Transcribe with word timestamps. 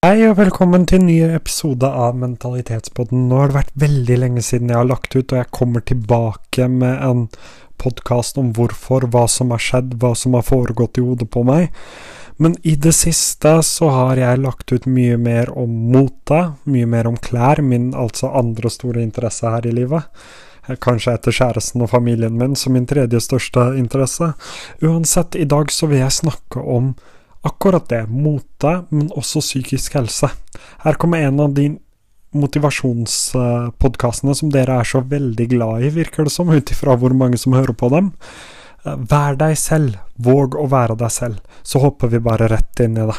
Hei 0.00 0.22
og 0.24 0.38
velkommen 0.38 0.86
til 0.88 1.02
en 1.02 1.10
ny 1.10 1.18
episode 1.36 1.84
av 1.84 2.14
Mentalitetspodden. 2.16 3.26
Nå 3.28 3.36
har 3.36 3.50
det 3.50 3.56
vært 3.58 3.74
veldig 3.82 4.14
lenge 4.22 4.44
siden 4.46 4.70
jeg 4.72 4.78
har 4.78 4.86
lagt 4.88 5.12
ut, 5.12 5.26
og 5.26 5.36
jeg 5.36 5.48
kommer 5.52 5.84
tilbake 5.84 6.68
med 6.72 7.02
en 7.04 7.26
podkast 7.76 8.40
om 8.40 8.48
hvorfor, 8.56 9.04
hva 9.12 9.26
som 9.28 9.52
har 9.52 9.60
skjedd, 9.60 9.98
hva 10.00 10.14
som 10.16 10.38
har 10.38 10.46
foregått 10.48 10.96
i 10.96 11.04
hodet 11.04 11.28
på 11.28 11.42
meg. 11.44 11.68
Men 12.40 12.56
i 12.64 12.78
det 12.80 12.94
siste 12.96 13.52
så 13.68 13.92
har 13.92 14.22
jeg 14.22 14.40
lagt 14.40 14.72
ut 14.72 14.88
mye 14.88 15.20
mer 15.20 15.52
om 15.52 15.76
mote, 15.92 16.40
mye 16.64 16.88
mer 16.88 17.12
om 17.12 17.20
klær, 17.20 17.60
min 17.60 17.92
altså 17.92 18.32
andre 18.40 18.72
store 18.72 19.04
interesse 19.04 19.52
her 19.52 19.68
i 19.68 19.76
livet. 19.82 20.08
Kanskje 20.80 21.18
etter 21.18 21.40
kjæresten 21.42 21.84
og 21.84 21.92
familien 21.92 22.40
min 22.40 22.56
som 22.56 22.72
min 22.72 22.88
tredje 22.88 23.20
største 23.28 23.74
interesse. 23.76 24.32
Uansett, 24.80 25.36
i 25.36 25.44
dag 25.44 25.68
så 25.68 25.92
vil 25.92 26.06
jeg 26.06 26.22
snakke 26.22 26.64
om 26.64 26.94
akkurat 27.46 27.88
det, 27.88 28.06
mote, 28.08 28.84
men 28.90 29.10
også 29.16 29.40
psykisk 29.44 29.94
helse. 29.96 30.28
Her 30.84 30.98
kommer 31.00 31.22
en 31.24 31.40
av 31.40 31.54
de 31.56 31.70
motivasjonspodkastene 32.36 34.34
som 34.38 34.52
dere 34.54 34.80
er 34.80 34.86
så 34.86 35.00
veldig 35.02 35.46
glad 35.50 35.82
i, 35.86 35.90
virker 35.94 36.24
det 36.28 36.34
som, 36.34 36.50
ut 36.50 36.70
ifra 36.70 36.96
hvor 37.00 37.14
mange 37.16 37.38
som 37.40 37.56
hører 37.56 37.74
på 37.74 37.90
dem. 37.92 38.12
Eh, 38.84 38.96
vær 39.10 39.34
deg 39.40 39.56
selv, 39.58 39.98
våg 40.16 40.54
å 40.58 40.68
være 40.70 40.96
deg 41.00 41.10
selv. 41.14 41.40
Så 41.62 41.82
hopper 41.82 42.12
vi 42.12 42.22
bare 42.22 42.48
rett 42.52 42.80
inn 42.84 42.96
i 42.96 43.08
det. 43.08 43.18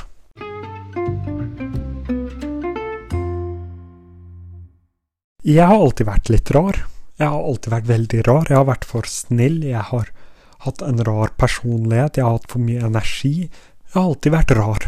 Jeg 5.41 5.65
har 5.65 5.79
alltid 5.81 6.05
vært 6.05 6.29
litt 6.29 6.51
rar. 6.53 6.77
Jeg 7.17 7.29
har 7.29 7.43
alltid 7.45 7.73
vært 7.73 7.89
veldig 7.89 8.19
rar. 8.27 8.45
Jeg 8.49 8.57
har 8.59 8.67
vært 8.69 8.85
for 8.85 9.09
snill. 9.09 9.63
Jeg 9.65 9.81
har 9.89 10.11
hatt 10.65 10.81
en 10.85 11.01
rar 11.05 11.33
personlighet. 11.41 12.17
Jeg 12.17 12.25
har 12.27 12.37
hatt 12.37 12.49
for 12.49 12.61
mye 12.61 12.85
energi. 12.85 13.49
Jeg 13.91 13.99
har 13.99 14.07
alltid 14.07 14.31
vært 14.31 14.51
rar. 14.55 14.83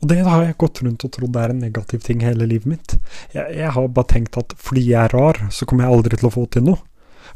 Og 0.00 0.08
det 0.08 0.22
har 0.24 0.44
jeg 0.46 0.56
gått 0.56 0.78
rundt 0.80 1.04
og 1.04 1.10
trodd 1.12 1.34
er 1.36 1.52
en 1.52 1.58
negativ 1.60 2.00
ting 2.00 2.22
hele 2.24 2.46
livet 2.48 2.68
mitt. 2.70 2.94
Jeg, 3.34 3.44
jeg, 3.58 3.72
har 3.74 3.88
bare 3.92 4.08
tenkt 4.08 4.38
at 4.40 4.54
fordi 4.56 4.86
jeg 4.86 5.02
er 5.02 5.12
rar, 5.12 5.40
så 5.52 5.68
kommer 5.68 5.84
jeg 5.84 5.96
aldri 5.98 6.16
til 6.16 6.28
å 6.30 6.32
få 6.32 6.44
til 6.48 6.64
noe. 6.64 6.80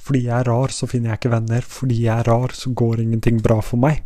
Fordi 0.00 0.22
jeg 0.24 0.32
er 0.38 0.48
rar, 0.48 0.72
så 0.72 0.88
finner 0.88 1.12
jeg 1.12 1.20
ikke 1.20 1.32
venner. 1.34 1.66
Fordi 1.68 1.98
jeg 2.06 2.14
er 2.14 2.30
rar, 2.32 2.54
så 2.56 2.72
går 2.72 3.02
ingenting 3.04 3.42
bra 3.44 3.58
for 3.64 3.82
meg. 3.82 4.00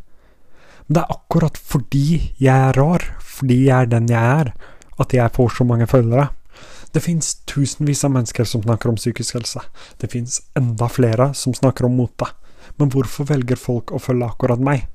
Men 0.88 0.98
det 0.98 1.04
er 1.04 1.14
akkurat 1.14 1.60
fordi 1.62 2.06
jeg 2.42 2.54
er 2.54 2.80
rar, 2.80 3.06
fordi 3.22 3.60
jeg 3.68 3.76
er 3.76 3.92
den 3.94 4.10
jeg 4.10 4.32
er, 4.40 4.50
at 4.98 5.14
jeg 5.14 5.34
får 5.38 5.54
så 5.54 5.68
mange 5.68 5.86
følgere. 5.90 6.32
Det 6.90 7.02
fins 7.02 7.36
tusenvis 7.50 8.02
av 8.06 8.16
mennesker 8.16 8.50
som 8.50 8.66
snakker 8.66 8.90
om 8.90 8.98
psykisk 8.98 9.38
helse. 9.38 9.62
Det 10.02 10.10
fins 10.10 10.40
enda 10.58 10.90
flere 10.90 11.30
som 11.38 11.54
snakker 11.54 11.86
om 11.86 11.94
mote. 12.02 12.32
Men 12.82 12.90
hvorfor 12.90 13.30
velger 13.30 13.62
folk 13.62 13.94
å 13.94 14.02
følge 14.02 14.26
akkurat 14.26 14.62
meg? 14.62 14.88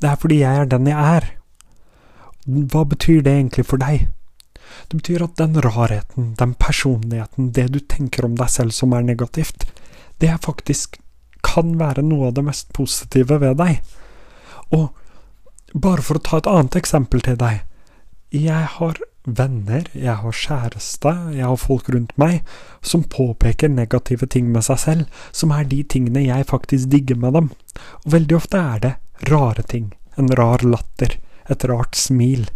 Det 0.00 0.08
er 0.08 0.16
fordi 0.20 0.40
jeg 0.40 0.62
er 0.62 0.70
den 0.70 0.88
jeg 0.88 1.16
er. 1.16 1.28
Hva 2.46 2.86
betyr 2.88 3.20
det 3.24 3.34
egentlig 3.36 3.66
for 3.68 3.82
deg? 3.82 4.08
Det 4.88 4.96
betyr 5.02 5.24
at 5.26 5.36
den 5.38 5.60
rarheten, 5.60 6.32
den 6.38 6.54
personligheten, 6.58 7.52
det 7.52 7.68
du 7.74 7.80
tenker 7.80 8.26
om 8.26 8.36
deg 8.38 8.50
selv 8.50 8.74
som 8.74 8.94
er 8.96 9.04
negativt, 9.06 9.68
det 10.20 10.30
er 10.32 10.40
faktisk 10.42 10.98
kan 11.46 11.76
være 11.80 12.04
noe 12.04 12.30
av 12.30 12.36
det 12.36 12.44
mest 12.46 12.72
positive 12.76 13.38
ved 13.42 13.58
deg. 13.60 13.80
Og 14.76 14.90
bare 15.74 16.04
for 16.04 16.18
å 16.18 16.24
ta 16.24 16.40
et 16.40 16.50
annet 16.50 16.76
eksempel 16.80 17.22
til 17.24 17.38
deg. 17.40 17.62
Jeg 18.34 18.66
har 18.76 19.00
venner, 19.24 19.84
jeg 19.92 20.16
har 20.22 20.32
kjæreste, 20.32 21.12
jeg 21.36 21.44
har 21.44 21.58
folk 21.60 21.88
rundt 21.92 22.12
meg 22.20 22.40
som 22.80 23.04
påpeker 23.04 23.68
negative 23.68 24.26
ting 24.26 24.48
med 24.52 24.64
seg 24.64 24.80
selv, 24.80 25.22
som 25.32 25.52
er 25.52 25.68
de 25.68 25.82
tingene 25.84 26.24
jeg 26.24 26.48
faktisk 26.48 26.90
digger 26.92 27.20
med 27.20 27.36
dem. 27.36 27.50
Og 28.04 28.14
veldig 28.16 28.38
ofte 28.38 28.60
er 28.60 28.84
det 28.84 28.94
rare 29.30 29.62
ting. 29.62 29.92
En 30.16 30.32
rar 30.36 30.64
latter. 30.64 31.18
Et 31.50 31.64
rart 31.64 31.98
smil. 31.98 32.48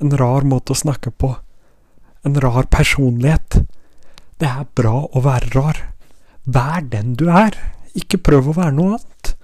En 0.00 0.14
rar 0.16 0.44
måte 0.46 0.74
å 0.74 0.78
snakke 0.78 1.10
på. 1.10 1.34
En 2.26 2.36
rar 2.40 2.68
personlighet. 2.70 3.62
Det 4.38 4.48
er 4.48 4.68
bra 4.76 5.02
å 5.06 5.22
være 5.24 5.52
rar. 5.54 5.82
Vær 6.44 6.84
den 6.92 7.14
du 7.18 7.28
er. 7.32 7.56
Ikke 7.98 8.20
prøv 8.20 8.50
å 8.50 8.58
være 8.58 8.76
noe 8.76 8.98
annet. 8.98 9.34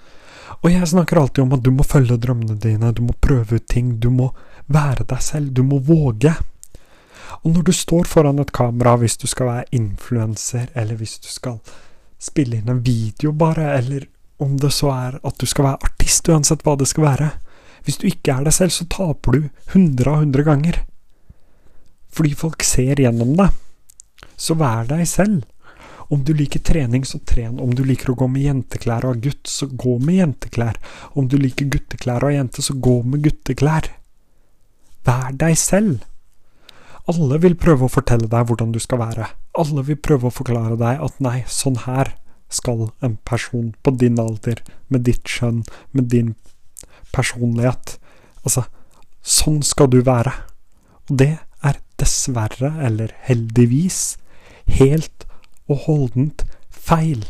Og 0.64 0.70
jeg 0.72 0.88
snakker 0.88 1.20
alltid 1.20 1.44
om 1.44 1.54
at 1.56 1.64
du 1.64 1.70
må 1.76 1.84
følge 1.84 2.16
drømmene 2.20 2.56
dine, 2.60 2.92
du 2.96 3.02
må 3.04 3.12
prøve 3.20 3.58
ut 3.58 3.66
ting, 3.68 3.98
du 4.00 4.08
må 4.08 4.30
være 4.66 5.06
deg 5.08 5.22
selv, 5.22 5.52
du 5.52 5.62
må 5.66 5.78
våge. 5.84 6.34
Og 7.44 7.52
når 7.52 7.66
du 7.66 7.72
står 7.76 8.08
foran 8.08 8.40
et 8.40 8.52
kamera, 8.54 8.96
hvis 9.00 9.16
du 9.20 9.26
skal 9.28 9.50
være 9.50 9.64
influenser, 9.76 10.70
eller 10.74 10.96
hvis 10.96 11.18
du 11.20 11.28
skal 11.28 11.58
spille 12.20 12.60
inn 12.60 12.70
en 12.72 12.82
video 12.84 13.32
bare, 13.36 13.74
eller 13.78 14.06
om 14.42 14.56
det 14.60 14.72
så 14.74 14.90
er 14.94 15.18
at 15.22 15.38
du 15.38 15.46
skal 15.46 15.68
være 15.68 15.90
artist, 15.90 16.28
uansett 16.28 16.64
hva 16.64 16.76
det 16.80 16.88
skal 16.90 17.06
være. 17.06 17.30
Hvis 17.84 18.00
du 18.00 18.06
ikke 18.08 18.32
er 18.32 18.46
deg 18.46 18.56
selv, 18.56 18.72
så 18.72 18.86
taper 18.90 19.36
du 19.36 19.48
hundre 19.74 20.12
av 20.12 20.22
hundre 20.24 20.44
ganger. 20.46 20.80
Fordi 22.14 22.32
folk 22.38 22.64
ser 22.64 23.02
gjennom 23.02 23.34
deg. 23.38 23.52
Så 24.36 24.56
vær 24.58 24.88
deg 24.88 25.04
selv. 25.08 25.42
Om 26.12 26.22
du 26.24 26.34
liker 26.36 26.60
trening, 26.64 27.04
så 27.04 27.18
tren. 27.24 27.58
Om 27.60 27.74
du 27.76 27.84
liker 27.84 28.12
å 28.12 28.16
gå 28.18 28.28
med 28.30 28.44
jenteklær 28.44 29.06
og 29.06 29.16
er 29.16 29.22
gutt, 29.28 29.44
så 29.48 29.68
gå 29.68 29.98
med 30.00 30.20
jenteklær. 30.20 30.80
Om 31.16 31.28
du 31.28 31.36
liker 31.40 31.68
gutteklær 31.72 32.24
og 32.24 32.32
er 32.32 32.38
jente, 32.38 32.64
så 32.64 32.76
gå 32.76 32.98
med 33.08 33.24
gutteklær. 33.24 33.88
Vær 35.04 35.32
deg 35.40 35.56
selv. 35.60 36.04
Alle 37.10 37.36
vil 37.42 37.56
prøve 37.60 37.84
å 37.84 37.92
fortelle 37.92 38.28
deg 38.30 38.46
hvordan 38.48 38.72
du 38.72 38.80
skal 38.80 39.02
være. 39.02 39.28
Alle 39.60 39.84
vil 39.84 40.00
prøve 40.00 40.30
å 40.30 40.34
forklare 40.34 40.78
deg 40.80 41.02
at 41.04 41.20
nei, 41.24 41.42
sånn 41.48 41.82
her 41.84 42.14
skal 42.48 42.88
en 43.04 43.18
person 43.28 43.74
på 43.82 43.92
din 44.00 44.20
alder, 44.20 44.62
med 44.88 45.04
ditt 45.08 45.28
skjønn, 45.28 45.64
med 45.92 46.08
din 46.12 46.34
personlighet 47.14 47.98
Altså, 48.44 48.66
sånn 49.24 49.62
skal 49.64 49.88
du 49.88 50.02
være. 50.04 50.32
Og 51.08 51.16
det 51.22 51.30
er 51.64 51.78
dessverre, 52.00 52.74
eller 52.84 53.14
heldigvis, 53.24 54.18
helt 54.76 55.24
og 55.64 55.86
holdent 55.86 56.44
feil. 56.68 57.24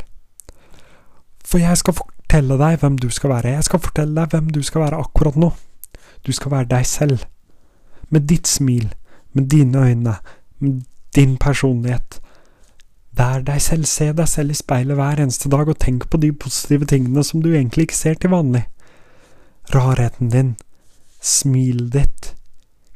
For 1.45 1.63
jeg 1.63 1.79
skal 1.79 1.95
fortelle 2.01 2.57
deg 2.59 2.81
hvem 2.81 2.99
du 2.99 3.07
skal 3.15 3.31
være. 3.37 3.55
Jeg 3.55 3.69
skal 3.69 3.83
fortelle 3.85 4.17
deg 4.17 4.35
hvem 4.35 4.51
du 4.51 4.59
skal 4.65 4.87
være 4.87 4.99
akkurat 5.05 5.39
nå. 5.39 5.53
Du 6.27 6.33
skal 6.35 6.51
være 6.51 6.71
deg 6.73 6.89
selv. 6.89 7.23
Med 8.09 8.27
ditt 8.29 8.47
smil, 8.47 8.93
med 9.33 9.49
dine 9.51 9.87
øyne, 9.87 10.17
med 10.59 10.83
din 11.15 11.37
personlighet, 11.37 12.19
Vær 13.15 13.43
deg 13.47 13.61
selv, 13.63 13.87
se 13.87 14.09
deg 14.11 14.27
selv 14.27 14.51
i 14.51 14.57
speilet 14.59 14.97
hver 14.99 15.21
eneste 15.23 15.49
dag, 15.51 15.69
og 15.71 15.79
tenk 15.79 16.09
på 16.11 16.19
de 16.19 16.33
positive 16.35 16.87
tingene 16.89 17.23
som 17.23 17.43
du 17.43 17.53
egentlig 17.53 17.87
ikke 17.87 17.97
ser 17.97 18.17
til 18.19 18.33
vanlig. 18.33 18.65
Rarheten 19.71 20.31
din, 20.33 20.55
smilet 21.23 21.93
ditt, 21.93 22.33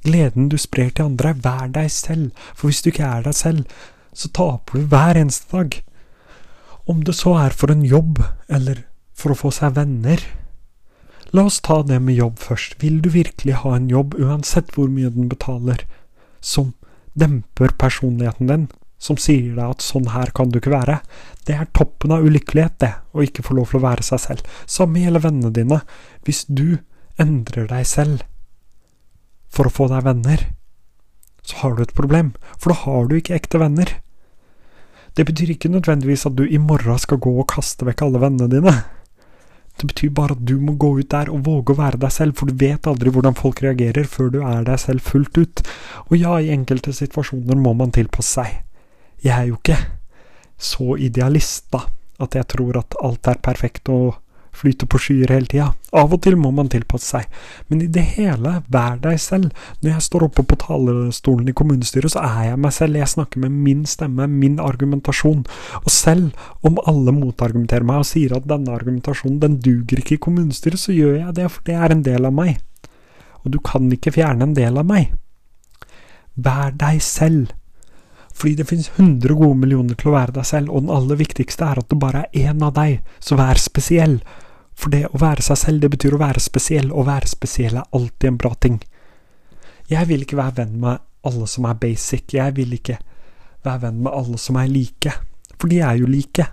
gleden 0.04 0.50
du 0.52 0.58
sprer 0.60 0.92
til 0.92 1.08
andre, 1.08 1.34
vær 1.40 1.72
deg 1.72 1.88
selv, 1.94 2.34
for 2.52 2.68
hvis 2.68 2.84
du 2.84 2.92
ikke 2.92 3.08
er 3.08 3.24
deg 3.30 3.38
selv, 3.38 3.64
så 4.12 4.32
taper 4.36 4.82
du 4.82 4.92
hver 4.92 5.22
eneste 5.22 5.48
dag. 5.56 5.80
Om 6.90 7.06
det 7.08 7.16
så 7.16 7.38
er 7.40 7.56
for 7.56 7.72
en 7.72 7.86
jobb, 7.88 8.20
eller 8.52 8.84
for 9.16 9.32
å 9.32 9.40
få 9.40 9.54
seg 9.56 9.78
venner. 9.78 10.20
La 11.36 11.46
oss 11.46 11.60
ta 11.62 11.82
det 11.86 12.00
med 12.02 12.18
jobb 12.18 12.40
først. 12.42 12.80
Vil 12.82 13.02
du 13.06 13.12
virkelig 13.14 13.62
ha 13.62 13.76
en 13.76 13.90
jobb, 13.92 14.16
uansett 14.18 14.74
hvor 14.76 14.90
mye 14.90 15.12
den 15.14 15.30
betaler, 15.30 15.86
som 16.42 16.74
demper 17.20 17.76
personligheten 17.78 18.50
din? 18.50 18.70
som 19.00 19.18
sier 19.18 19.56
deg 19.56 19.64
at 19.64 19.84
sånn 19.84 20.12
her 20.12 20.34
kan 20.36 20.52
du 20.52 20.60
ikke 20.60 20.74
være. 20.76 21.00
Det 21.48 21.56
er 21.56 21.72
toppen 21.76 22.12
av 22.14 22.26
ulykkelighet, 22.28 22.76
det, 22.84 22.92
å 23.16 23.24
ikke 23.24 23.46
få 23.48 23.56
lov 23.58 23.72
til 23.72 23.80
å 23.80 23.86
være 23.88 24.06
seg 24.06 24.22
selv. 24.26 24.58
Samme 24.68 25.02
gjelder 25.02 25.24
vennene 25.24 25.54
dine. 25.56 25.80
Hvis 26.28 26.44
du 26.52 26.82
endrer 27.20 27.70
deg 27.72 27.88
selv 27.88 28.26
for 29.50 29.70
å 29.70 29.74
få 29.74 29.88
deg 29.92 30.04
venner, 30.06 30.46
så 31.48 31.64
har 31.64 31.76
du 31.76 31.84
et 31.86 31.96
problem, 31.96 32.34
for 32.60 32.74
da 32.74 32.82
har 32.84 33.08
du 33.08 33.16
ikke 33.18 33.40
ekte 33.40 33.64
venner. 33.64 33.96
Det 35.18 35.26
betyr 35.26 35.56
ikke 35.56 35.72
nødvendigvis 35.72 36.28
at 36.28 36.36
du 36.38 36.44
i 36.46 36.60
morgen 36.62 37.00
skal 37.02 37.22
gå 37.24 37.32
og 37.40 37.48
kaste 37.50 37.88
vekk 37.88 38.04
alle 38.06 38.22
vennene 38.22 38.52
dine. 38.52 38.76
Det 39.80 39.88
betyr 39.88 40.12
bare 40.12 40.36
at 40.36 40.42
du 40.44 40.58
må 40.60 40.74
gå 40.76 40.92
ut 41.00 41.12
der 41.12 41.30
og 41.32 41.46
våge 41.46 41.72
å 41.72 41.80
være 41.80 42.02
deg 42.04 42.12
selv, 42.12 42.36
for 42.36 42.50
du 42.50 42.60
vet 42.60 42.88
aldri 42.90 43.14
hvordan 43.16 43.38
folk 43.40 43.62
reagerer 43.64 44.10
før 44.12 44.34
du 44.34 44.42
er 44.44 44.66
deg 44.68 44.82
selv 44.82 45.06
fullt 45.06 45.40
ut. 45.40 45.64
Og 46.10 46.18
ja, 46.20 46.36
i 46.40 46.52
enkelte 46.52 46.92
situasjoner 46.96 47.60
må 47.60 47.74
man 47.80 47.94
tilpasse 47.96 48.42
seg. 48.42 48.58
Jeg 49.24 49.36
er 49.36 49.48
jo 49.50 49.60
ikke 49.60 49.80
så 50.60 50.98
idealist, 51.00 51.70
da, 51.72 51.86
at 52.20 52.36
jeg 52.36 52.48
tror 52.52 52.82
at 52.82 52.98
alt 53.00 53.32
er 53.32 53.40
perfekt 53.44 53.92
og 53.94 54.20
flyter 54.60 54.90
på 54.90 55.00
skyer 55.02 55.32
hele 55.34 55.50
tida. 55.50 55.70
Av 55.96 56.12
og 56.14 56.22
til 56.24 56.38
må 56.40 56.52
man 56.56 56.70
tilpasse 56.72 57.08
seg, 57.16 57.28
men 57.72 57.84
i 57.84 57.90
det 57.90 58.04
hele, 58.18 58.60
vær 58.70 59.00
deg 59.02 59.18
selv. 59.22 59.54
Når 59.82 59.94
jeg 59.96 60.06
står 60.06 60.28
oppe 60.28 60.46
på 60.46 60.60
talerstolen 60.62 61.50
i 61.50 61.56
kommunestyret, 61.58 62.14
så 62.14 62.24
er 62.26 62.52
jeg 62.52 62.62
meg 62.62 62.76
selv. 62.76 63.00
Jeg 63.00 63.14
snakker 63.16 63.44
med 63.46 63.56
min 63.68 63.86
stemme, 63.90 64.28
min 64.30 64.60
argumentasjon. 64.64 65.46
Og 65.84 65.92
selv 65.94 66.32
om 66.68 66.82
alle 66.90 67.16
motargumenterer 67.16 67.88
meg 67.88 68.04
og 68.04 68.10
sier 68.10 68.36
at 68.38 68.50
denne 68.50 68.76
argumentasjonen 68.76 69.40
den 69.42 69.60
duger 69.64 70.04
ikke 70.04 70.18
i 70.18 70.24
kommunestyret, 70.28 70.82
så 70.82 70.96
gjør 70.96 71.22
jeg 71.24 71.38
det, 71.40 71.48
for 71.54 71.66
det 71.68 71.80
er 71.80 71.96
en 71.96 72.06
del 72.06 72.30
av 72.30 72.36
meg. 72.36 72.60
Og 73.44 73.54
du 73.56 73.62
kan 73.64 73.88
ikke 73.94 74.14
fjerne 74.16 74.50
en 74.50 74.58
del 74.58 74.78
av 74.78 74.88
meg. 74.88 75.16
Vær 76.40 76.76
deg 76.76 77.02
selv. 77.04 77.56
Fordi 78.40 78.56
det 78.56 78.68
finnes 78.70 78.92
100 78.96 79.36
gode 79.36 79.58
millioner 79.60 79.98
til 80.00 80.12
å 80.12 80.16
være 80.16 80.38
deg 80.38 80.48
selv, 80.48 80.72
og 80.72 80.86
den 80.86 80.94
aller 80.96 81.20
viktigste 81.20 81.66
er 81.66 81.82
at 81.82 81.90
det 81.92 82.00
bare 82.00 82.28
er 82.30 82.52
én 82.54 82.64
av 82.64 82.76
deg, 82.78 83.02
så 83.20 83.36
vær 83.40 83.60
spesiell. 83.60 84.20
For 84.80 84.94
det 84.94 85.10
å 85.10 85.20
være 85.20 85.44
seg 85.44 85.60
selv, 85.60 85.82
det 85.84 85.92
betyr 85.96 86.16
å 86.16 86.22
være 86.22 86.42
spesiell, 86.44 86.92
og 86.94 87.04
å 87.04 87.10
være 87.10 87.28
spesiell 87.28 87.82
er 87.82 87.90
alltid 87.96 88.30
en 88.30 88.40
bra 88.40 88.54
ting. 88.56 88.78
Jeg 89.90 90.08
vil 90.08 90.24
ikke 90.24 90.40
være 90.40 90.62
venn 90.62 90.78
med 90.80 91.02
alle 91.28 91.48
som 91.52 91.66
er 91.68 91.80
basic. 91.82 92.32
Jeg 92.38 92.56
vil 92.56 92.78
ikke 92.78 92.96
være 93.66 93.82
venn 93.88 94.00
med 94.06 94.16
alle 94.16 94.40
som 94.40 94.60
er 94.62 94.72
like. 94.72 95.14
For 95.60 95.68
de 95.72 95.82
er 95.84 96.00
jo 96.00 96.08
like. 96.08 96.46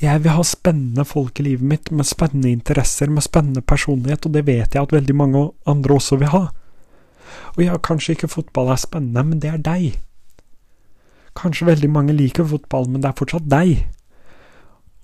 Jeg 0.00 0.22
vil 0.24 0.32
ha 0.32 0.44
spennende 0.46 1.04
folk 1.04 1.40
i 1.40 1.48
livet 1.50 1.66
mitt, 1.72 1.90
med 1.90 2.08
spennende 2.08 2.52
interesser, 2.54 3.10
med 3.12 3.26
spennende 3.26 3.60
personlighet, 3.60 4.26
og 4.26 4.36
det 4.36 4.46
vet 4.46 4.76
jeg 4.76 4.82
at 4.82 4.94
veldig 4.94 5.16
mange 5.16 5.42
andre 5.68 5.98
også 5.98 6.16
vil 6.22 6.32
ha. 6.32 6.44
Og 7.56 7.64
ja, 7.64 7.76
kanskje 7.76 8.14
ikke 8.14 8.30
fotball 8.30 8.70
er 8.72 8.80
spennende, 8.80 9.26
men 9.26 9.42
det 9.42 9.50
er 9.50 9.64
deg. 9.64 9.98
Kanskje 11.36 11.68
veldig 11.68 11.90
mange 11.90 12.16
liker 12.16 12.46
fotball, 12.48 12.88
men 12.88 13.02
det 13.02 13.10
er 13.10 13.18
fortsatt 13.18 13.50
deg. 13.50 13.82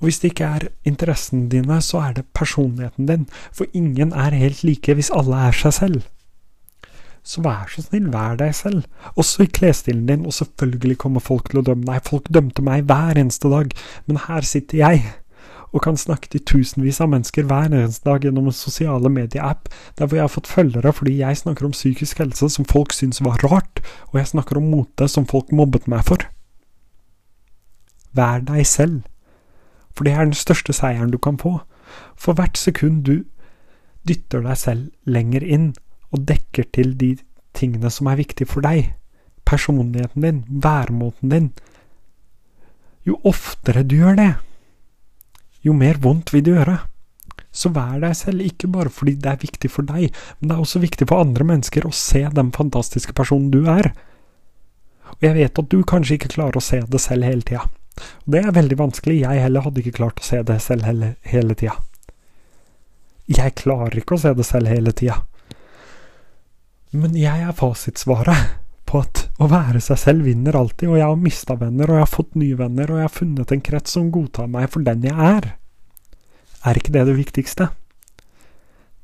Og 0.00 0.08
hvis 0.08 0.20
det 0.20 0.32
ikke 0.32 0.50
er 0.58 0.68
interessene 0.84 1.48
dine, 1.52 1.80
så 1.82 2.02
er 2.04 2.18
det 2.18 2.26
personligheten 2.36 3.08
din, 3.08 3.24
for 3.52 3.66
ingen 3.72 4.12
er 4.12 4.36
helt 4.36 4.62
like 4.64 4.94
hvis 4.94 5.12
alle 5.14 5.48
er 5.48 5.56
seg 5.56 5.72
selv. 5.72 6.02
Så 7.26 7.42
vær 7.42 7.66
så 7.72 7.82
snill, 7.82 8.12
vær 8.12 8.36
deg 8.38 8.52
selv, 8.54 8.84
også 9.18 9.46
i 9.46 9.50
klesstilen 9.50 10.06
din, 10.06 10.26
og 10.26 10.36
selvfølgelig 10.36 10.98
kommer 11.02 11.24
folk 11.24 11.48
til 11.50 11.58
å 11.58 11.66
dømme 11.66 11.88
deg, 11.88 12.04
folk 12.06 12.28
dømte 12.30 12.62
meg 12.62 12.84
hver 12.86 13.18
eneste 13.18 13.50
dag, 13.50 13.72
men 14.06 14.20
her 14.28 14.46
sitter 14.46 14.84
jeg 14.84 15.06
og 15.74 15.82
kan 15.82 15.98
snakke 15.98 16.30
til 16.30 16.44
tusenvis 16.46 17.00
av 17.02 17.10
mennesker 17.12 17.48
hver 17.48 17.66
eneste 17.68 18.06
dag 18.06 18.22
gjennom 18.24 18.46
en 18.48 18.54
sosiale 18.54 19.10
medieapp, 19.12 19.66
der 19.98 20.06
hvor 20.06 20.20
jeg 20.20 20.24
har 20.24 20.32
fått 20.32 20.50
følgere 20.50 20.92
fordi 20.94 21.18
jeg 21.18 21.40
snakker 21.42 21.66
om 21.66 21.74
psykisk 21.74 22.22
helse 22.22 22.48
som 22.54 22.68
folk 22.68 22.94
syns 22.96 23.20
var 23.24 23.42
rart, 23.44 23.82
og 24.12 24.20
jeg 24.20 24.30
snakker 24.32 24.60
om 24.60 24.70
mote 24.72 25.08
som 25.10 25.26
folk 25.28 25.52
mobbet 25.52 25.90
meg 25.90 26.06
for. 26.06 26.22
Vær 28.16 28.46
deg 28.46 28.64
selv, 28.68 29.02
for 29.96 30.04
det 30.04 30.12
er 30.14 30.28
den 30.28 30.36
største 30.36 30.74
seieren 30.76 31.12
du 31.12 31.18
kan 31.18 31.38
få. 31.40 31.58
For 32.20 32.36
hvert 32.36 32.58
sekund 32.60 33.04
du 33.08 33.24
dytter 34.06 34.44
deg 34.44 34.58
selv 34.60 34.90
lenger 35.08 35.44
inn, 35.44 35.72
og 36.14 36.26
dekker 36.28 36.68
til 36.72 36.94
de 37.00 37.16
tingene 37.56 37.90
som 37.90 38.08
er 38.10 38.20
viktige 38.20 38.48
for 38.48 38.64
deg, 38.64 38.92
personligheten 39.48 40.22
din, 40.22 40.42
væremåten 40.62 41.32
din, 41.32 41.48
jo 43.06 43.18
oftere 43.26 43.84
du 43.86 43.96
gjør 44.00 44.18
det, 44.18 44.32
jo 45.66 45.74
mer 45.74 45.98
vondt 46.02 46.32
vil 46.34 46.44
det 46.46 46.54
gjøre. 46.56 46.76
Så 47.56 47.70
vær 47.72 47.96
deg 48.02 48.12
selv, 48.18 48.44
ikke 48.44 48.68
bare 48.68 48.92
fordi 48.92 49.16
det 49.22 49.30
er 49.30 49.40
viktig 49.40 49.70
for 49.72 49.86
deg, 49.88 50.12
men 50.38 50.50
det 50.50 50.56
er 50.56 50.62
også 50.62 50.82
viktig 50.82 51.08
for 51.08 51.24
andre 51.24 51.46
mennesker 51.48 51.86
å 51.88 51.94
se 51.94 52.26
den 52.36 52.52
fantastiske 52.54 53.14
personen 53.16 53.48
du 53.54 53.64
er. 53.70 53.90
Og 55.16 55.24
jeg 55.24 55.36
vet 55.38 55.62
at 55.62 55.70
du 55.72 55.80
kanskje 55.86 56.18
ikke 56.18 56.34
klarer 56.36 56.60
å 56.60 56.64
se 56.64 56.82
det 56.84 57.00
selv 57.00 57.26
hele 57.26 57.46
tida. 57.46 57.64
Det 58.26 58.42
er 58.42 58.54
veldig 58.56 58.78
vanskelig, 58.78 59.20
jeg 59.22 59.42
heller 59.46 59.64
hadde 59.64 59.82
ikke 59.82 59.96
klart 60.00 60.20
å 60.20 60.26
se 60.26 60.42
det 60.46 60.58
selv 60.64 60.86
hele, 60.88 61.14
hele 61.26 61.56
tida. 61.58 61.78
Jeg 63.26 63.56
klarer 63.58 63.96
ikke 63.98 64.16
å 64.16 64.22
se 64.22 64.32
det 64.36 64.46
selv 64.46 64.70
hele 64.70 64.92
tida. 64.94 65.22
Men 66.94 67.16
jeg 67.18 67.42
er 67.42 67.56
fasitsvaret 67.56 68.56
på 68.86 69.00
at 69.02 69.24
å 69.42 69.48
være 69.50 69.80
seg 69.82 69.98
selv 70.00 70.28
vinner 70.28 70.56
alltid, 70.56 70.88
og 70.88 71.00
jeg 71.00 71.08
har 71.08 71.18
mista 71.20 71.56
venner, 71.58 71.90
og 71.90 71.98
jeg 71.98 72.04
har 72.04 72.12
fått 72.12 72.36
nye 72.38 72.58
venner, 72.58 72.90
og 72.90 73.00
jeg 73.00 73.08
har 73.08 73.16
funnet 73.16 73.52
en 73.52 73.64
krets 73.68 73.96
som 73.96 74.12
godtar 74.14 74.46
meg 74.52 74.68
for 74.72 74.86
den 74.86 75.02
jeg 75.04 75.16
er. 75.16 75.50
Er 76.66 76.78
ikke 76.78 76.94
det 76.94 77.04
det 77.08 77.16
viktigste? 77.18 77.68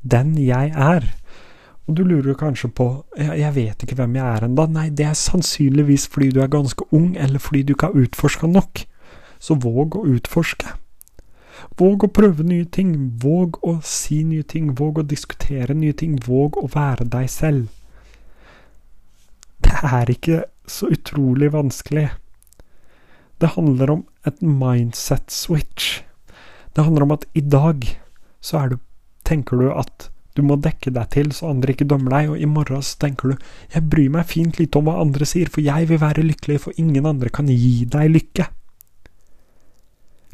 Den 0.03 0.35
jeg 0.41 0.73
er. 0.75 1.11
Og 1.89 1.97
du 1.99 2.05
lurer 2.07 2.37
kanskje 2.39 2.71
på 2.71 2.87
jeg, 3.19 3.55
vet 3.57 3.83
ikke 3.83 3.97
hvem 3.99 4.15
jeg 4.17 4.27
er 4.37 4.47
ennå. 4.47 4.67
Nei, 4.71 4.89
det 4.95 5.09
er 5.09 5.19
sannsynligvis 5.19 6.07
fordi 6.13 6.31
du 6.37 6.41
er 6.43 6.53
ganske 6.53 6.87
ung, 6.95 7.17
eller 7.19 7.43
fordi 7.43 7.65
du 7.67 7.75
ikke 7.75 7.91
har 7.91 8.05
utforska 8.05 8.51
nok. 8.51 8.85
Så 9.43 9.59
våg 9.59 9.99
å 9.99 10.07
utforske. 10.07 10.77
Våg 11.79 12.07
å 12.07 12.11
prøve 12.15 12.47
nye 12.47 12.67
ting, 12.71 12.95
våg 13.23 13.59
å 13.67 13.79
si 13.87 14.23
nye 14.27 14.47
ting, 14.47 14.73
våg 14.79 15.03
å 15.03 15.07
diskutere 15.07 15.75
nye 15.75 15.95
ting, 15.95 16.19
våg 16.27 16.59
å 16.59 16.69
være 16.71 17.07
deg 17.11 17.31
selv. 17.31 17.67
Det 19.63 19.75
er 19.87 20.11
ikke 20.11 20.45
så 20.71 20.89
utrolig 20.95 21.51
vanskelig. 21.55 22.09
Det 23.43 23.55
handler 23.57 23.91
om 23.91 24.07
et 24.27 24.39
mindset 24.43 25.35
switch. 25.35 26.03
Det 26.77 26.85
handler 26.87 27.09
om 27.09 27.15
at 27.19 27.27
i 27.35 27.43
dag 27.43 27.85
så 28.43 28.67
du, 28.71 28.79
tenker 29.27 29.59
du 29.59 29.71
at 29.71 30.12
du 30.37 30.43
må 30.47 30.57
dekke 30.57 30.93
deg 30.95 31.11
til 31.13 31.33
så 31.37 31.51
andre 31.53 31.75
ikke 31.75 31.89
dømmer 31.89 32.17
deg, 32.17 32.31
og 32.33 32.41
i 32.41 32.49
morgen 32.49 32.85
så 32.85 32.97
tenker 33.05 33.33
du 33.33 33.49
jeg 33.75 33.89
bryr 33.93 34.13
meg 34.15 34.29
fint 34.31 34.61
lite 34.61 34.81
om 34.81 34.89
hva 34.89 34.99
andre 35.03 35.29
sier, 35.29 35.51
for 35.53 35.65
jeg 35.65 35.89
vil 35.91 36.01
være 36.01 36.25
lykkelig, 36.25 36.61
for 36.67 36.81
ingen 36.81 37.09
andre 37.09 37.33
kan 37.33 37.51
gi 37.53 37.85
deg 37.93 38.13
lykke. 38.15 38.49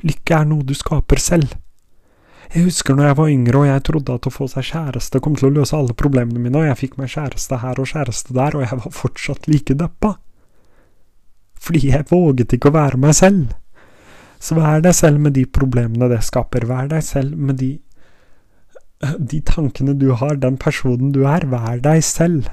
Lykke 0.07 0.37
er 0.37 0.47
noe 0.47 0.67
du 0.67 0.77
skaper 0.79 1.19
selv. 1.19 1.57
Jeg 2.49 2.65
husker 2.65 2.97
når 2.97 3.11
jeg 3.11 3.17
var 3.19 3.31
yngre 3.33 3.61
og 3.61 3.67
jeg 3.69 3.83
trodde 3.85 4.15
at 4.15 4.27
å 4.29 4.33
få 4.33 4.47
seg 4.49 4.65
kjæreste 4.71 5.21
kom 5.21 5.35
til 5.37 5.51
å 5.51 5.57
løse 5.59 5.77
alle 5.77 5.97
problemene 5.99 6.41
mine, 6.41 6.63
og 6.63 6.71
jeg 6.71 6.81
fikk 6.81 6.97
meg 7.01 7.11
kjæreste 7.13 7.59
her 7.61 7.81
og 7.83 7.91
kjæreste 7.91 8.37
der, 8.37 8.57
og 8.57 8.65
jeg 8.65 8.79
var 8.85 8.95
fortsatt 9.03 9.49
like 9.51 9.77
deppa. 9.77 10.15
Fordi 11.59 11.91
jeg 11.91 12.07
våget 12.09 12.55
ikke 12.57 12.71
å 12.71 12.79
være 12.79 13.01
meg 13.03 13.19
selv. 13.19 13.53
Så 14.41 14.55
vær 14.57 14.81
deg 14.81 14.95
selv 14.95 15.21
med 15.21 15.35
de 15.37 15.45
problemene 15.51 16.09
det 16.09 16.23
skaper, 16.25 16.65
vær 16.71 16.89
deg 16.89 17.03
selv 17.05 17.35
med 17.37 17.59
de, 17.61 17.75
de 19.01 19.41
tankene 19.47 19.95
du 19.95 20.11
har, 20.19 20.37
den 20.37 20.57
personen 20.59 21.13
du 21.15 21.25
er, 21.29 21.47
vær 21.47 21.83
deg 21.85 22.03
selv. 22.05 22.49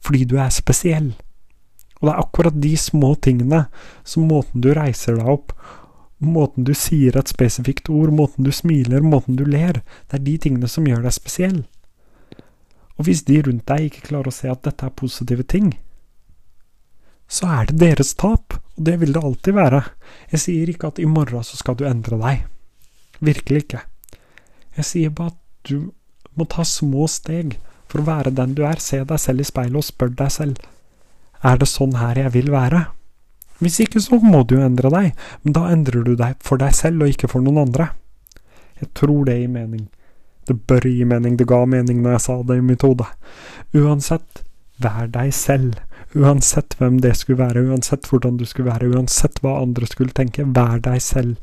Fordi 0.00 0.24
du 0.24 0.38
er 0.40 0.52
spesiell. 0.54 1.12
Og 1.98 2.08
det 2.08 2.14
er 2.14 2.22
akkurat 2.22 2.60
de 2.62 2.76
små 2.78 3.14
tingene, 3.20 3.66
som 4.06 4.28
måten 4.30 4.62
du 4.64 4.70
reiser 4.76 5.18
deg 5.18 5.28
opp, 5.28 5.52
Måten 6.18 6.64
du 6.66 6.72
sier 6.74 7.14
et 7.14 7.30
spesifikt 7.30 7.88
ord, 7.94 8.10
måten 8.10 8.42
du 8.42 8.50
smiler, 8.50 9.04
måten 9.06 9.36
du 9.38 9.44
ler, 9.46 9.84
det 10.10 10.18
er 10.18 10.24
de 10.26 10.34
tingene 10.42 10.70
som 10.70 10.86
gjør 10.86 11.04
deg 11.04 11.14
spesiell. 11.14 11.60
Og 12.98 13.06
hvis 13.06 13.22
de 13.28 13.38
rundt 13.46 13.68
deg 13.70 13.86
ikke 13.86 14.08
klarer 14.08 14.32
å 14.32 14.34
se 14.34 14.50
at 14.50 14.64
dette 14.66 14.88
er 14.88 14.96
positive 14.98 15.46
ting, 15.46 15.76
så 17.30 17.46
er 17.60 17.68
det 17.68 17.78
deres 17.78 18.16
tap, 18.18 18.56
og 18.74 18.82
det 18.88 18.96
vil 18.98 19.14
det 19.14 19.22
alltid 19.22 19.54
være. 19.54 19.84
Jeg 20.32 20.42
sier 20.42 20.72
ikke 20.72 20.90
at 20.90 20.98
i 20.98 21.06
morgen 21.06 21.46
så 21.46 21.60
skal 21.60 21.78
du 21.78 21.86
endre 21.86 22.18
deg. 22.18 22.48
Virkelig 23.22 23.62
ikke. 23.66 23.84
Jeg 24.78 24.86
sier 24.86 25.14
bare 25.14 25.34
at 25.34 25.68
du 25.68 25.90
må 26.38 26.46
ta 26.46 26.64
små 26.66 27.08
steg 27.10 27.58
for 27.90 28.02
å 28.02 28.08
være 28.08 28.34
den 28.36 28.54
du 28.54 28.64
er. 28.68 28.80
Se 28.82 29.02
deg 29.02 29.20
selv 29.20 29.42
i 29.42 29.48
speilet 29.48 29.80
og 29.80 29.86
spør 29.86 30.14
deg 30.16 30.32
selv 30.32 30.66
er 31.46 31.58
det 31.58 31.68
sånn 31.70 31.96
her 31.98 32.18
jeg 32.18 32.34
vil 32.34 32.50
være. 32.52 32.84
Hvis 33.58 33.80
ikke 33.82 34.02
så 34.02 34.20
må 34.22 34.44
du 34.46 34.56
jo 34.56 34.66
endre 34.66 34.90
deg, 34.94 35.14
men 35.42 35.54
da 35.54 35.66
endrer 35.72 36.04
du 36.06 36.14
deg 36.18 36.38
for 36.44 36.60
deg 36.62 36.74
selv 36.78 37.02
og 37.02 37.14
ikke 37.14 37.30
for 37.30 37.42
noen 37.42 37.64
andre. 37.66 37.90
Jeg 38.78 38.92
tror 38.98 39.24
det 39.26 39.38
gir 39.40 39.50
mening. 39.50 39.88
Det 40.46 40.56
bør 40.70 40.86
gi 40.86 41.04
mening, 41.04 41.36
det 41.36 41.48
ga 41.50 41.64
mening 41.66 42.02
når 42.02 42.16
jeg 42.16 42.24
sa 42.24 42.38
det 42.46 42.58
i 42.60 42.64
mitt 42.64 42.86
hode. 42.86 43.06
Uansett, 43.76 44.44
vær 44.82 45.10
deg 45.12 45.34
selv. 45.34 45.82
Uansett 46.16 46.78
hvem 46.78 47.02
det 47.04 47.16
skulle 47.18 47.42
være, 47.42 47.66
uansett 47.68 48.06
hvordan 48.08 48.38
du 48.38 48.46
skulle 48.48 48.70
være, 48.70 48.88
uansett 48.94 49.42
hva 49.42 49.58
andre 49.60 49.90
skulle 49.90 50.14
tenke, 50.16 50.46
vær 50.46 50.78
deg 50.86 51.02
selv. 51.04 51.36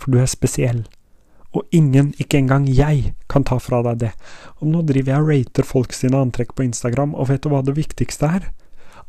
For 0.00 0.10
du 0.10 0.18
er 0.18 0.30
spesiell. 0.30 0.82
Og 1.52 1.68
ingen, 1.70 2.14
ikke 2.16 2.38
engang 2.40 2.64
jeg, 2.70 3.12
kan 3.28 3.44
ta 3.44 3.58
fra 3.60 3.82
deg 3.84 3.98
det. 4.06 4.12
Og 4.60 4.70
nå 4.72 4.80
driver 4.88 5.12
jeg 5.12 5.22
og 5.22 5.30
rater 5.32 5.68
folk 5.68 5.92
sine 5.92 6.20
antrekk 6.20 6.54
på 6.56 6.64
Instagram, 6.64 7.12
og 7.14 7.28
vet 7.28 7.44
du 7.44 7.52
hva 7.52 7.60
det 7.66 7.76
viktigste 7.76 8.30
er? 8.40 8.50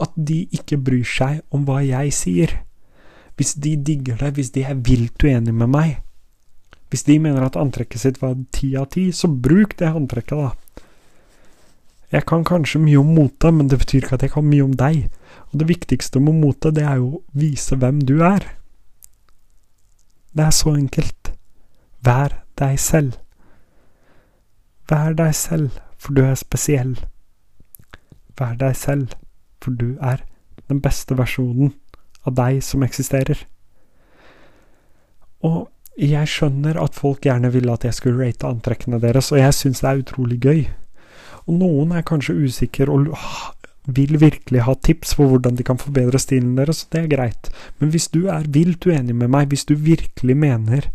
at 0.02 0.14
de 0.16 0.44
ikke 0.54 0.80
bryr 0.82 1.08
seg 1.08 1.42
om 1.54 1.66
hva 1.68 1.82
jeg 1.86 2.14
sier. 2.16 2.56
Hvis 3.38 3.56
de 3.62 3.76
digger 3.78 4.20
det, 4.22 4.34
hvis 4.38 4.52
de 4.56 4.66
er 4.66 4.82
vilt 4.86 5.24
uenige 5.24 5.56
med 5.56 5.72
meg, 5.74 5.96
hvis 6.90 7.06
de 7.08 7.18
mener 7.22 7.46
at 7.46 7.58
antrekket 7.58 8.04
sitt 8.04 8.20
var 8.22 8.36
ti 8.54 8.76
av 8.78 8.92
ti, 8.94 9.08
så 9.12 9.28
bruk 9.28 9.78
det 9.80 9.90
antrekket, 9.90 10.38
da. 10.38 10.52
Jeg 12.14 12.28
kan 12.30 12.44
kanskje 12.46 12.84
mye 12.84 13.00
om 13.02 13.10
mote, 13.18 13.50
men 13.50 13.72
det 13.72 13.80
betyr 13.82 14.04
ikke 14.04 14.20
at 14.20 14.26
jeg 14.28 14.36
kan 14.36 14.46
mye 14.46 14.68
om 14.68 14.76
deg. 14.78 15.08
Og 15.50 15.58
det 15.62 15.70
viktigste 15.72 16.22
med 16.22 16.38
mote, 16.38 16.70
det 16.70 16.86
er 16.86 17.00
jo 17.02 17.08
å 17.10 17.24
vise 17.34 17.78
hvem 17.82 18.04
du 18.06 18.20
er. 18.22 18.46
Det 20.38 20.46
er 20.46 20.54
så 20.54 20.76
enkelt. 20.78 21.23
Vær 22.04 22.40
deg 22.60 22.80
selv. 22.80 23.18
Vær 24.90 25.16
deg 25.18 25.36
selv, 25.36 25.80
for 25.98 26.14
du 26.14 26.24
er 26.26 26.36
spesiell. 26.36 26.98
Vær 28.40 28.58
deg 28.60 28.76
selv 28.76 29.14
for 29.64 29.72
du 29.72 29.96
er 30.04 30.24
den 30.68 30.82
beste 30.84 31.16
versjonen 31.18 31.74
av 32.28 32.36
deg 32.40 32.62
som 32.66 32.84
eksisterer. 32.86 33.40
Og 35.44 35.68
jeg 36.00 36.30
skjønner 36.32 36.80
at 36.82 36.96
folk 36.98 37.26
gjerne 37.28 37.52
ville 37.54 37.74
at 37.74 37.86
jeg 37.86 37.96
skulle 37.98 38.24
rate 38.24 38.48
antrekkene 38.50 39.00
deres, 39.04 39.32
og 39.32 39.42
jeg 39.42 39.56
syns 39.56 39.84
det 39.84 39.90
er 39.90 40.02
utrolig 40.04 40.40
gøy. 40.44 40.64
Og 41.46 41.60
noen 41.60 41.92
er 41.94 42.08
kanskje 42.08 42.38
usikre 42.40 42.92
og 42.92 43.12
vil 43.84 44.16
virkelig 44.20 44.64
ha 44.64 44.74
tips 44.80 45.18
på 45.20 45.28
hvordan 45.28 45.58
de 45.60 45.66
kan 45.68 45.80
forbedre 45.80 46.20
stilen 46.22 46.56
deres, 46.58 46.86
og 46.86 46.96
det 46.96 47.04
er 47.04 47.12
greit. 47.12 47.52
Men 47.80 47.92
hvis 47.92 48.08
du 48.08 48.26
er 48.32 48.48
vilt 48.48 48.88
uenig 48.88 49.16
med 49.16 49.32
meg, 49.36 49.52
hvis 49.52 49.68
du 49.68 49.76
virkelig 49.76 50.38
mener 50.40 50.88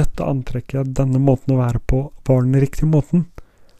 dette 0.00 0.26
antrekket, 0.26 0.94
denne 0.96 1.20
måten 1.22 1.54
å 1.54 1.60
være 1.60 1.80
på, 1.86 2.06
var 2.26 2.44
den 2.44 2.60
riktige 2.60 2.90
måten, 2.90 3.26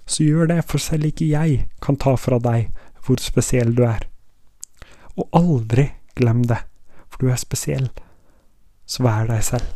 så 0.06 0.24
gjør 0.24 0.50
det, 0.52 0.60
for 0.68 0.82
selv 0.82 1.08
ikke 1.08 1.30
jeg 1.30 1.64
kan 1.84 1.96
ta 2.00 2.14
fra 2.20 2.38
deg 2.42 2.70
hvor 3.04 3.20
spesiell 3.20 3.74
du 3.76 3.84
er. 3.86 4.06
Og 5.16 5.28
aldri 5.36 5.90
glem 6.18 6.44
det, 6.48 6.60
for 7.08 7.24
du 7.24 7.32
er 7.32 7.40
spesiell. 7.40 7.88
Så 8.86 9.04
vær 9.04 9.28
deg 9.30 9.40
selv. 9.44 9.66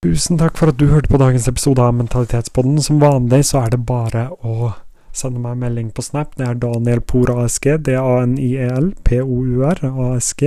Tusen 0.00 0.38
takk 0.40 0.56
for 0.56 0.72
at 0.72 0.78
du 0.80 0.86
hørte 0.88 1.12
på 1.12 1.20
dagens 1.20 1.44
episode 1.50 1.84
av 1.84 1.92
Mentalitetspodden. 1.98 2.80
Som 2.80 3.02
vanlig 3.02 3.44
så 3.50 3.66
er 3.66 3.74
det 3.74 3.82
bare 3.84 4.30
å 4.40 4.72
sende 5.12 5.40
meg 5.42 5.52
en 5.56 5.60
melding 5.64 5.90
på 5.94 6.02
Snap. 6.04 6.36
Det 6.38 6.46
er 6.46 6.54
Daniel 6.60 7.00
Por 7.00 7.30
ASG, 7.34 7.66
D-a-n-i-e-l-p-o-u-r-a-s-g. 7.86 10.42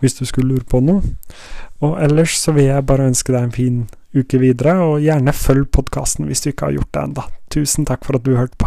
hvis 0.00 0.14
du 0.18 0.24
skulle 0.28 0.50
lure 0.54 0.66
på 0.68 0.78
noe. 0.84 1.00
Og 1.84 1.92
ellers 2.02 2.32
så 2.40 2.50
vil 2.56 2.66
jeg 2.70 2.88
bare 2.88 3.08
ønske 3.10 3.32
deg 3.32 3.42
en 3.42 3.52
fin 3.52 3.88
uke 4.16 4.38
videre, 4.40 4.74
og 4.80 5.02
gjerne 5.04 5.32
følg 5.36 5.66
podkasten 5.72 6.26
hvis 6.28 6.42
du 6.44 6.48
ikke 6.52 6.66
har 6.68 6.76
gjort 6.78 6.92
det 6.92 7.02
ennå. 7.04 7.22
Tusen 7.52 7.82
takk 7.88 8.02
for 8.04 8.12
at 8.18 8.26
du 8.26 8.32
hørte 8.36 8.58
på. 8.60 8.66